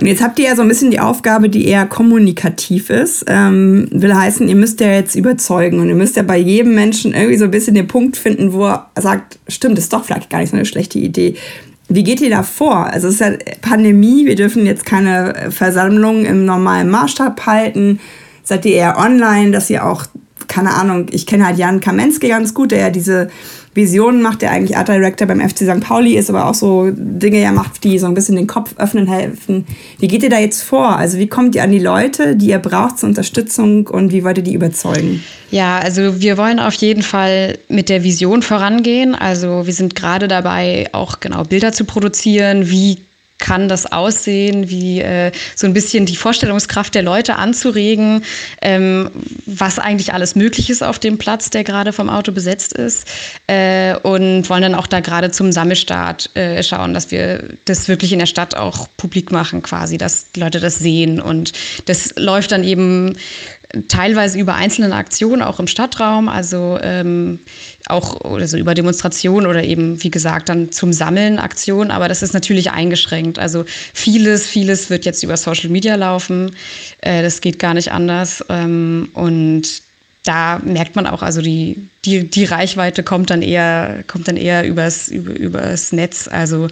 [0.00, 3.26] Und jetzt habt ihr ja so ein bisschen die Aufgabe, die eher kommunikativ ist.
[3.28, 7.12] Ähm, will heißen, ihr müsst ja jetzt überzeugen und ihr müsst ja bei jedem Menschen
[7.12, 10.38] irgendwie so ein bisschen den Punkt finden, wo er sagt, stimmt, ist doch vielleicht gar
[10.38, 11.34] nicht so eine schlechte Idee.
[11.90, 12.86] Wie geht ihr da vor?
[12.86, 18.00] Also es ist ja Pandemie, wir dürfen jetzt keine Versammlungen im normalen Maßstab halten.
[18.42, 20.06] Seid ihr eher online, dass ihr auch,
[20.48, 23.28] keine Ahnung, ich kenne halt Jan Kamensky ganz gut, der ja diese
[23.74, 25.80] Visionen macht, der eigentlich Art Director beim FC St.
[25.80, 29.06] Pauli ist, aber auch so Dinge ja macht, die so ein bisschen den Kopf öffnen
[29.06, 29.64] helfen.
[30.00, 30.96] Wie geht ihr da jetzt vor?
[30.96, 34.38] Also wie kommt ihr an die Leute, die ihr braucht zur Unterstützung und wie wollt
[34.38, 35.22] ihr die überzeugen?
[35.52, 39.14] Ja, also wir wollen auf jeden Fall mit der Vision vorangehen.
[39.14, 42.68] Also wir sind gerade dabei, auch genau Bilder zu produzieren.
[42.70, 42.98] Wie
[43.40, 48.24] kann das aussehen, wie äh, so ein bisschen die Vorstellungskraft der Leute anzuregen,
[48.62, 49.10] ähm,
[49.46, 53.08] was eigentlich alles möglich ist auf dem Platz, der gerade vom Auto besetzt ist.
[53.46, 58.12] Äh, und wollen dann auch da gerade zum Sammelstart äh, schauen, dass wir das wirklich
[58.12, 61.20] in der Stadt auch publik machen, quasi, dass die Leute das sehen.
[61.20, 61.52] Und
[61.86, 63.16] das läuft dann eben
[63.88, 67.38] teilweise über einzelne Aktionen auch im Stadtraum, also ähm,
[67.86, 72.34] auch also über Demonstrationen oder eben, wie gesagt, dann zum Sammeln Aktionen, aber das ist
[72.34, 73.38] natürlich eingeschränkt.
[73.38, 76.56] Also vieles, vieles wird jetzt über Social Media laufen.
[77.00, 78.44] Äh, das geht gar nicht anders.
[78.48, 79.82] Ähm, und
[80.24, 84.66] da merkt man auch, also die, die, die Reichweite kommt dann eher, kommt dann eher
[84.66, 86.28] übers, über, übers Netz.
[86.28, 86.68] Also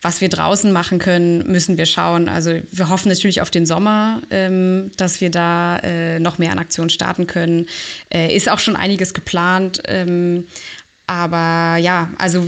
[0.00, 2.28] was wir draußen machen können, müssen wir schauen.
[2.28, 6.58] Also wir hoffen natürlich auf den Sommer, ähm, dass wir da äh, noch mehr an
[6.58, 7.66] Aktionen starten können.
[8.10, 9.82] Äh, ist auch schon einiges geplant.
[9.86, 10.46] Ähm,
[11.06, 12.46] aber ja, also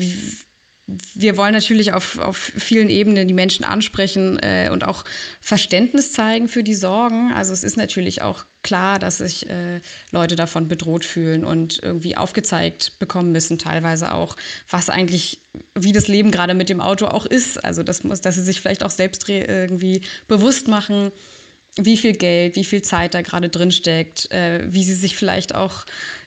[0.86, 5.04] wir wollen natürlich auf, auf vielen Ebenen die Menschen ansprechen äh, und auch
[5.40, 7.32] Verständnis zeigen für die Sorgen.
[7.32, 12.18] Also es ist natürlich auch klar, dass sich äh, Leute davon bedroht fühlen und irgendwie
[12.18, 14.36] aufgezeigt bekommen müssen, teilweise auch,
[14.68, 15.40] was eigentlich,
[15.74, 17.64] wie das Leben gerade mit dem Auto auch ist.
[17.64, 21.12] Also das muss, dass sie sich vielleicht auch selbst irgendwie bewusst machen,
[21.76, 25.54] wie viel Geld, wie viel Zeit da gerade drin steckt, äh, wie sie sich vielleicht
[25.54, 25.86] auch,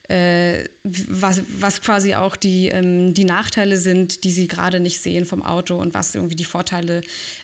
[0.10, 5.26] äh, was, was quasi auch die, ähm, die Nachteile sind, die sie gerade nicht sehen
[5.26, 7.02] vom Auto und was irgendwie die Vorteile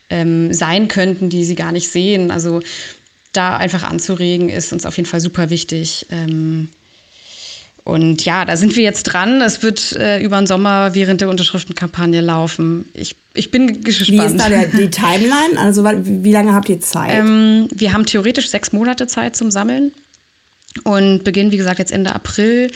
[0.09, 2.29] ähm, sein könnten, die sie gar nicht sehen.
[2.29, 2.61] Also
[3.31, 6.05] da einfach anzuregen, ist uns auf jeden Fall super wichtig.
[6.11, 6.69] Ähm,
[7.83, 9.41] und ja, da sind wir jetzt dran.
[9.41, 12.85] Es wird äh, über den Sommer während der Unterschriftenkampagne laufen.
[12.93, 14.09] Ich, ich bin gespannt.
[14.09, 15.57] Wie ist da der, die Timeline?
[15.57, 17.13] Also wie lange habt ihr Zeit?
[17.13, 19.91] Ähm, wir haben theoretisch sechs Monate Zeit zum Sammeln
[20.85, 22.71] und beginnen, wie gesagt, jetzt Ende April.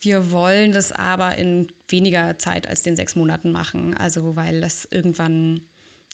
[0.00, 3.96] Wir wollen das aber in weniger Zeit als den sechs Monaten machen.
[3.96, 5.68] Also weil das irgendwann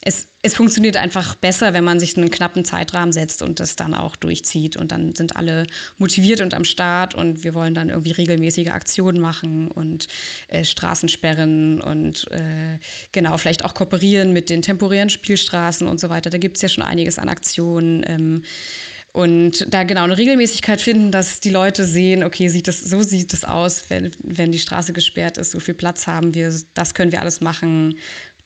[0.06, 3.94] es, es funktioniert einfach besser, wenn man sich einen knappen Zeitrahmen setzt und das dann
[3.94, 4.76] auch durchzieht.
[4.76, 9.18] Und dann sind alle motiviert und am Start und wir wollen dann irgendwie regelmäßige Aktionen
[9.18, 10.08] machen und
[10.48, 12.78] äh, Straßensperren und äh,
[13.12, 16.28] genau, vielleicht auch kooperieren mit den temporären Spielstraßen und so weiter.
[16.28, 18.04] Da gibt es ja schon einiges an Aktionen.
[18.06, 18.44] Ähm,
[19.14, 23.32] und da genau eine Regelmäßigkeit finden, dass die Leute sehen, okay, sieht das, so sieht
[23.32, 27.12] es aus, wenn, wenn die Straße gesperrt ist, so viel Platz haben wir, das können
[27.12, 27.96] wir alles machen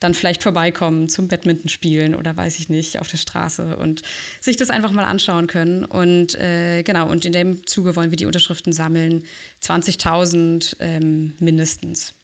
[0.00, 4.02] dann vielleicht vorbeikommen zum Badminton spielen oder weiß ich nicht, auf der Straße und
[4.40, 5.84] sich das einfach mal anschauen können.
[5.84, 9.24] Und äh, genau, und in dem Zuge wollen wir die Unterschriften sammeln.
[9.62, 12.14] 20.000 ähm, mindestens.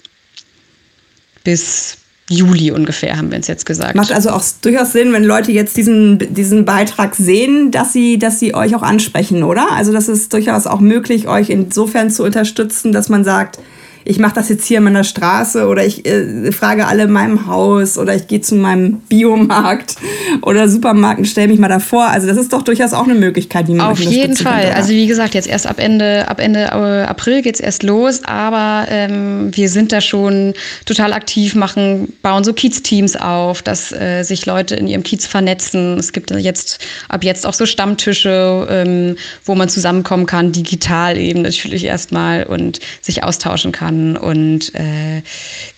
[1.43, 1.99] Bis
[2.31, 3.97] Juli ungefähr, haben wir uns jetzt gesagt.
[3.97, 8.39] Macht also auch durchaus Sinn, wenn Leute jetzt diesen, diesen Beitrag sehen, dass sie, dass
[8.39, 9.73] sie euch auch ansprechen, oder?
[9.73, 13.59] Also das ist durchaus auch möglich, euch insofern zu unterstützen, dass man sagt,
[14.07, 17.47] ich mache das jetzt hier in meiner Straße oder ich äh, frage alle in meinem
[17.47, 19.97] Haus oder ich gehe zu meinem Biomarkt
[20.43, 22.09] oder Supermarkt und stelle mich mal davor.
[22.09, 24.62] Also das ist doch durchaus auch eine Möglichkeit, die man Auf jeden Fall.
[24.64, 28.23] Könnte, also wie gesagt, jetzt erst ab Ende, ab Ende äh, April geht's erst los,
[28.25, 30.53] aber ähm, wir sind da schon
[30.85, 35.99] total aktiv, machen, bauen so Kiez-Teams auf, dass äh, sich Leute in ihrem Kiez vernetzen.
[35.99, 41.40] Es gibt jetzt ab jetzt auch so Stammtische, ähm, wo man zusammenkommen kann, digital eben
[41.40, 44.17] natürlich erstmal und sich austauschen kann kann.
[44.17, 45.23] Und äh,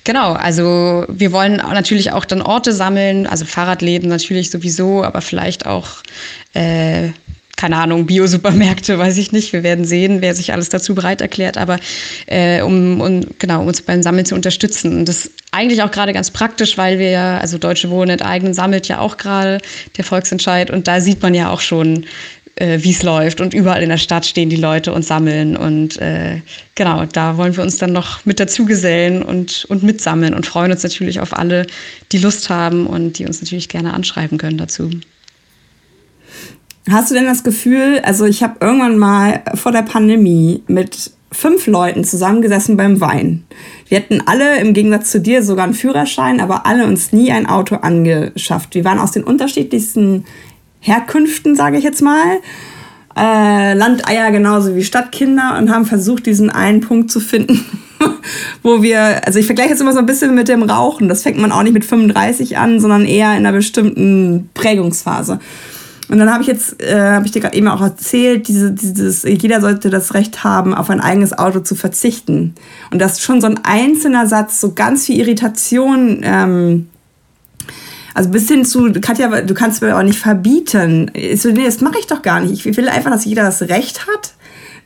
[0.05, 5.67] genau, also wir wollen natürlich auch dann Orte sammeln, also Fahrradläden natürlich sowieso, aber vielleicht
[5.67, 5.89] auch
[6.55, 7.11] äh,
[7.59, 9.55] keine Ahnung, Bio-Supermärkte, weiß ich nicht.
[9.55, 11.79] Wir werden sehen, wer sich alles dazu bereit erklärt, aber
[12.27, 14.99] äh, um, um genau uns beim Sammeln zu unterstützen.
[14.99, 18.53] Und das ist eigentlich auch gerade ganz praktisch, weil wir ja, also Deutsche Wohnen enteignen
[18.53, 19.59] sammelt ja auch gerade
[19.97, 22.05] der Volksentscheid und da sieht man ja auch schon,
[22.57, 23.40] äh, wie es läuft.
[23.40, 25.57] Und überall in der Stadt stehen die Leute und sammeln.
[25.57, 26.40] Und äh,
[26.75, 30.73] genau, da wollen wir uns dann noch mit dazu gesellen und, und mitsammeln und freuen
[30.73, 31.66] uns natürlich auf alle,
[32.12, 34.90] die Lust haben und die uns natürlich gerne anschreiben können dazu.
[36.88, 41.66] Hast du denn das Gefühl, also ich habe irgendwann mal vor der Pandemie mit fünf
[41.66, 43.45] Leuten zusammengesessen beim Wein.
[43.88, 47.47] Wir hatten alle im Gegensatz zu dir sogar einen Führerschein, aber alle uns nie ein
[47.47, 48.75] Auto angeschafft.
[48.75, 50.25] Wir waren aus den unterschiedlichsten
[50.87, 52.38] Herkünften, sage ich jetzt mal.
[53.16, 57.64] Äh, Landeier genauso wie Stadtkinder und haben versucht, diesen einen Punkt zu finden,
[58.62, 61.09] wo wir, also ich vergleiche jetzt immer so ein bisschen mit dem Rauchen.
[61.09, 65.40] Das fängt man auch nicht mit 35 an, sondern eher in einer bestimmten Prägungsphase.
[66.09, 69.25] Und dann habe ich jetzt, äh, habe ich dir gerade eben auch erzählt, diese, dieses,
[69.25, 72.55] jeder sollte das Recht haben, auf ein eigenes Auto zu verzichten.
[72.92, 76.88] Und das ist schon so ein einzelner Satz so ganz viel Irritation ähm,
[78.17, 81.11] also bis hin zu, Katja, du kannst mir auch nicht verbieten.
[81.13, 82.65] Ich so, nee, das mache ich doch gar nicht.
[82.65, 84.33] Ich will einfach, dass jeder das Recht hat,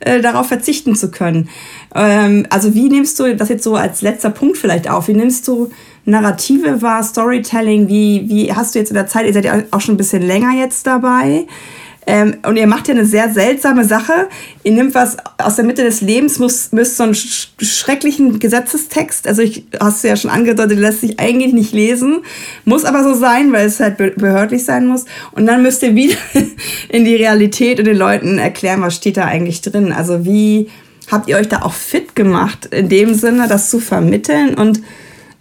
[0.01, 1.47] äh, darauf verzichten zu können.
[1.95, 5.07] Ähm, also wie nimmst du das jetzt so als letzter Punkt vielleicht auf?
[5.07, 5.71] Wie nimmst du
[6.03, 7.87] Narrative wahr, Storytelling?
[7.87, 10.23] Wie, wie hast du jetzt in der Zeit, ihr seid ja auch schon ein bisschen
[10.23, 11.47] länger jetzt dabei,
[12.11, 14.27] ähm, und ihr macht ja eine sehr seltsame Sache.
[14.63, 19.27] Ihr nehmt was aus der Mitte des Lebens, müsst, müsst so einen sch schrecklichen Gesetzestext,
[19.27, 22.23] also ich hast du ja schon angedeutet, lässt sich eigentlich nicht lesen,
[22.65, 25.05] muss aber so sein, weil es halt behördlich sein muss.
[25.31, 26.17] Und dann müsst ihr wieder
[26.89, 29.93] in die Realität und den Leuten erklären, was steht da eigentlich drin.
[29.93, 30.69] Also wie
[31.09, 34.81] habt ihr euch da auch fit gemacht, in dem Sinne, das zu vermitteln und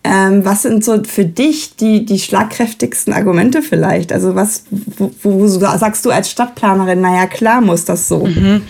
[0.02, 4.12] ähm, was sind so für dich die, die schlagkräftigsten Argumente vielleicht?
[4.12, 8.24] Also was, wo, wo sagst du als Stadtplanerin, naja, klar muss das so.
[8.24, 8.62] Mhm.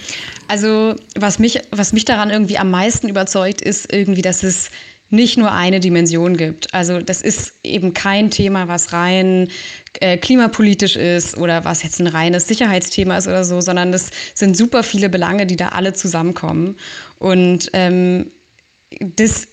[0.48, 4.70] Also was mich, was mich daran irgendwie am meisten überzeugt, ist irgendwie, dass es
[5.10, 6.72] nicht nur eine Dimension gibt.
[6.74, 9.48] Also das ist eben kein Thema, was rein
[10.00, 14.56] äh, klimapolitisch ist oder was jetzt ein reines Sicherheitsthema ist oder so, sondern es sind
[14.56, 16.76] super viele Belange, die da alle zusammenkommen.
[17.18, 18.30] Und ähm,
[18.98, 19.48] das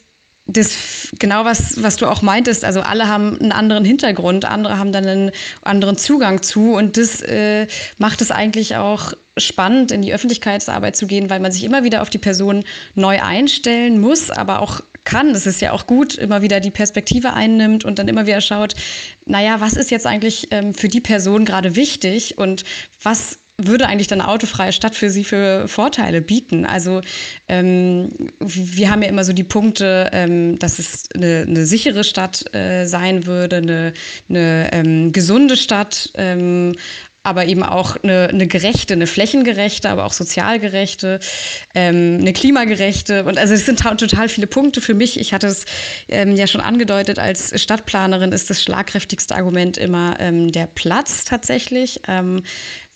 [0.48, 2.64] das genau was, was du auch meintest.
[2.64, 5.32] Also alle haben einen anderen Hintergrund, andere haben dann einen
[5.62, 11.06] anderen Zugang zu und das äh, macht es eigentlich auch spannend, in die Öffentlichkeitsarbeit zu
[11.06, 12.64] gehen, weil man sich immer wieder auf die Person
[12.96, 15.30] neu einstellen muss, aber auch kann.
[15.30, 18.76] Es ist ja auch gut, immer wieder die Perspektive einnimmt und dann immer wieder schaut,
[19.26, 22.66] naja, was ist jetzt eigentlich ähm, für die Person gerade wichtig und
[23.02, 26.66] was würde eigentlich dann autofreie Stadt für sie für Vorteile bieten?
[26.66, 27.02] Also
[27.48, 32.54] ähm, wir haben ja immer so die Punkte, ähm, dass es eine, eine sichere Stadt
[32.54, 33.94] äh, sein würde, eine,
[34.30, 36.76] eine ähm, gesunde Stadt, ähm,
[37.28, 41.20] aber eben auch eine, eine gerechte, eine flächengerechte, aber auch sozialgerechte,
[41.76, 43.26] ähm, eine klimagerechte.
[43.26, 45.20] Und also es sind total viele Punkte für mich.
[45.20, 45.66] Ich hatte es
[46.08, 52.00] ähm, ja schon angedeutet, als Stadtplanerin ist das schlagkräftigste Argument immer ähm, der Platz tatsächlich.
[52.08, 52.44] Ähm,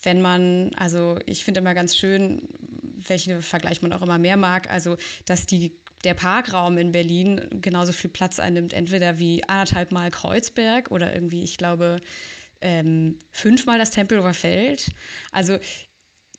[0.03, 2.47] wenn man, also ich finde immer ganz schön,
[2.81, 7.91] welchen Vergleich man auch immer mehr mag, also dass die der Parkraum in Berlin genauso
[7.91, 11.99] viel Platz einnimmt, entweder wie anderthalb Mal Kreuzberg oder irgendwie, ich glaube,
[12.61, 14.87] ähm, fünfmal das Tempelhofer Feld.
[15.31, 15.59] Also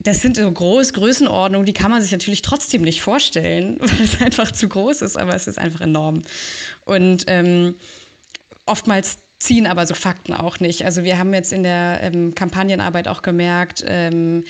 [0.00, 4.20] das sind so groß Größenordnungen, die kann man sich natürlich trotzdem nicht vorstellen, weil es
[4.20, 6.22] einfach zu groß ist, aber es ist einfach enorm.
[6.84, 7.76] Und ähm,
[8.66, 10.84] oftmals ziehen aber so Fakten auch nicht.
[10.84, 14.44] Also wir haben jetzt in der ähm, Kampagnenarbeit auch gemerkt, ähm,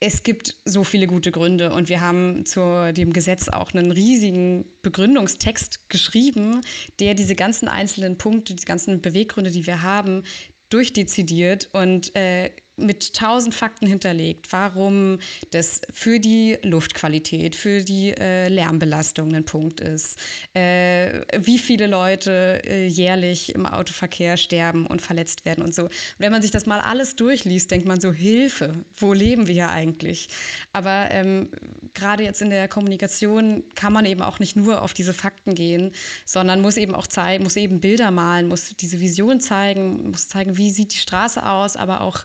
[0.00, 4.64] es gibt so viele gute Gründe und wir haben zu dem Gesetz auch einen riesigen
[4.82, 6.60] Begründungstext geschrieben,
[7.00, 10.24] der diese ganzen einzelnen Punkte, die ganzen Beweggründe, die wir haben,
[10.70, 15.18] durchdezidiert und äh, mit tausend Fakten hinterlegt, warum
[15.50, 20.18] das für die Luftqualität, für die äh, Lärmbelastung ein Punkt ist,
[20.54, 25.84] äh, wie viele Leute äh, jährlich im Autoverkehr sterben und verletzt werden und so.
[25.84, 29.54] Und wenn man sich das mal alles durchliest, denkt man so, Hilfe, wo leben wir
[29.54, 30.28] hier eigentlich?
[30.72, 31.50] Aber ähm,
[31.94, 35.92] gerade jetzt in der Kommunikation kann man eben auch nicht nur auf diese Fakten gehen,
[36.24, 40.56] sondern muss eben auch zeigen, muss eben Bilder malen, muss diese Vision zeigen, muss zeigen,
[40.56, 42.24] wie sieht die Straße aus, aber auch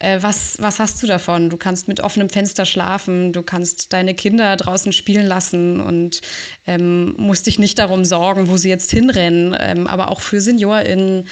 [0.00, 1.50] äh, was, was hast du davon?
[1.50, 6.22] Du kannst mit offenem Fenster schlafen, du kannst deine Kinder draußen spielen lassen und
[6.66, 9.56] ähm, musst dich nicht darum sorgen, wo sie jetzt hinrennen.
[9.58, 11.28] Ähm, aber auch für SeniorInnen,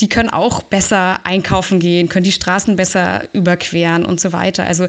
[0.00, 4.64] die können auch besser einkaufen gehen, können die Straßen besser überqueren und so weiter.
[4.64, 4.88] Also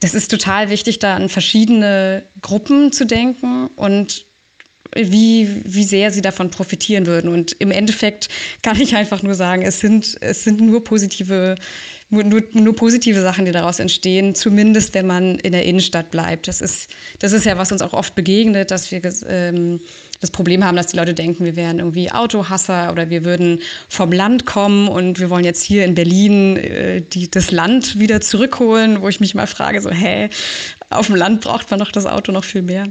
[0.00, 4.24] das ist total wichtig, da an verschiedene Gruppen zu denken und
[4.94, 7.30] wie, wie sehr sie davon profitieren würden.
[7.30, 8.28] Und im Endeffekt
[8.62, 11.54] kann ich einfach nur sagen, es sind, es sind nur positive,
[12.08, 16.48] nur, nur positive Sachen, die daraus entstehen, zumindest wenn man in der Innenstadt bleibt.
[16.48, 19.80] Das ist, das ist ja, was uns auch oft begegnet, dass wir ähm,
[20.20, 24.12] das Problem haben, dass die Leute denken, wir wären irgendwie Autohasser oder wir würden vom
[24.12, 29.00] Land kommen und wir wollen jetzt hier in Berlin äh, die, das Land wieder zurückholen,
[29.00, 30.28] wo ich mich mal frage, so, hä,
[30.90, 32.88] auf dem Land braucht man doch das Auto noch viel mehr.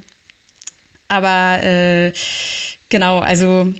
[1.09, 2.13] Aber äh,
[2.87, 3.73] genau, also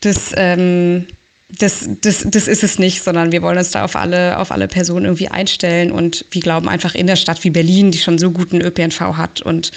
[0.00, 1.06] das, ähm,
[1.50, 4.68] das, das, das ist es nicht, sondern wir wollen uns da auf alle, auf alle
[4.68, 8.30] Personen irgendwie einstellen und wir glauben einfach in der Stadt wie Berlin, die schon so
[8.30, 9.72] guten ÖPNV hat und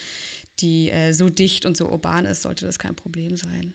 [0.59, 3.73] die äh, so dicht und so urban ist, sollte das kein Problem sein.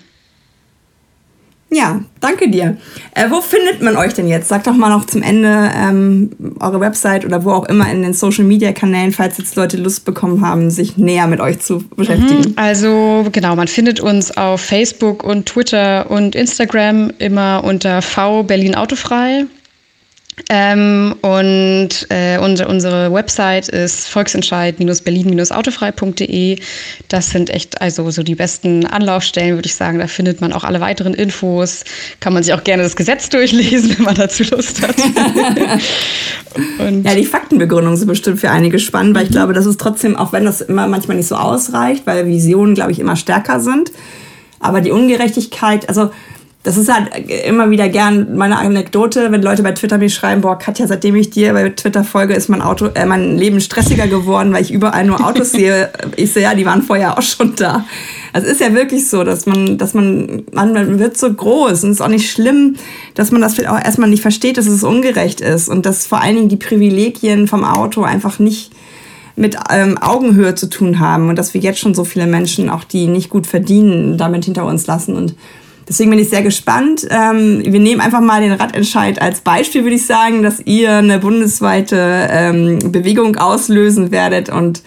[1.69, 2.77] Ja, danke dir.
[3.13, 4.47] Äh, wo findet man euch denn jetzt?
[4.47, 6.29] Sagt doch mal noch zum Ende ähm,
[6.61, 10.05] eure Website oder wo auch immer in den Social Media Kanälen, falls jetzt Leute Lust
[10.05, 12.51] bekommen haben, sich näher mit euch zu beschäftigen.
[12.51, 18.43] Mhm, also genau, man findet uns auf Facebook und Twitter und Instagram immer unter V
[18.43, 19.45] Berlin Autofrei.
[20.49, 26.59] Ähm, und äh, unsere, unsere Website ist volksentscheid-berlin-autofrei.de.
[27.07, 29.97] Das sind echt also so die besten Anlaufstellen, würde ich sagen.
[29.99, 31.83] Da findet man auch alle weiteren Infos.
[32.19, 34.95] Kann man sich auch gerne das Gesetz durchlesen, wenn man dazu Lust hat.
[37.03, 40.33] ja, die Faktenbegründung sind bestimmt für einige spannend, weil ich glaube, das ist trotzdem, auch
[40.33, 43.91] wenn das immer manchmal nicht so ausreicht, weil Visionen, glaube ich, immer stärker sind.
[44.59, 46.11] Aber die Ungerechtigkeit, also
[46.67, 47.09] das ist halt
[47.47, 51.29] immer wieder gern meine Anekdote, wenn Leute bei Twitter mir schreiben, boah, Katja, seitdem ich
[51.29, 55.05] dir bei Twitter folge, ist mein Auto, äh, mein Leben stressiger geworden, weil ich überall
[55.05, 55.89] nur Autos sehe.
[56.17, 57.85] Ich sehe, ja, die waren vorher auch schon da.
[58.33, 61.97] Also ist ja wirklich so, dass man, dass man, man wird so groß und es
[61.97, 62.75] ist auch nicht schlimm,
[63.13, 66.21] dass man das vielleicht auch erstmal nicht versteht, dass es ungerecht ist und dass vor
[66.21, 68.71] allen Dingen die Privilegien vom Auto einfach nicht
[69.37, 72.83] mit ähm, Augenhöhe zu tun haben und dass wir jetzt schon so viele Menschen, auch
[72.83, 75.35] die nicht gut verdienen, damit hinter uns lassen und
[75.87, 77.07] Deswegen bin ich sehr gespannt.
[77.09, 81.19] Ähm, wir nehmen einfach mal den Radentscheid als Beispiel, würde ich sagen, dass ihr eine
[81.19, 84.83] bundesweite ähm, Bewegung auslösen werdet und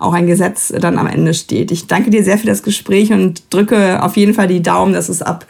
[0.00, 1.70] auch ein Gesetz dann am Ende steht.
[1.70, 5.08] Ich danke dir sehr für das Gespräch und drücke auf jeden Fall die Daumen, dass
[5.08, 5.46] es ab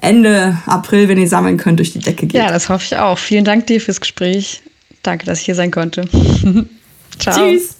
[0.00, 2.40] Ende April, wenn ihr sammeln könnt, durch die Decke geht.
[2.40, 3.18] Ja, das hoffe ich auch.
[3.18, 4.62] Vielen Dank dir fürs Gespräch.
[5.02, 6.08] Danke, dass ich hier sein konnte.
[7.18, 7.34] Ciao.
[7.34, 7.77] Tschüss.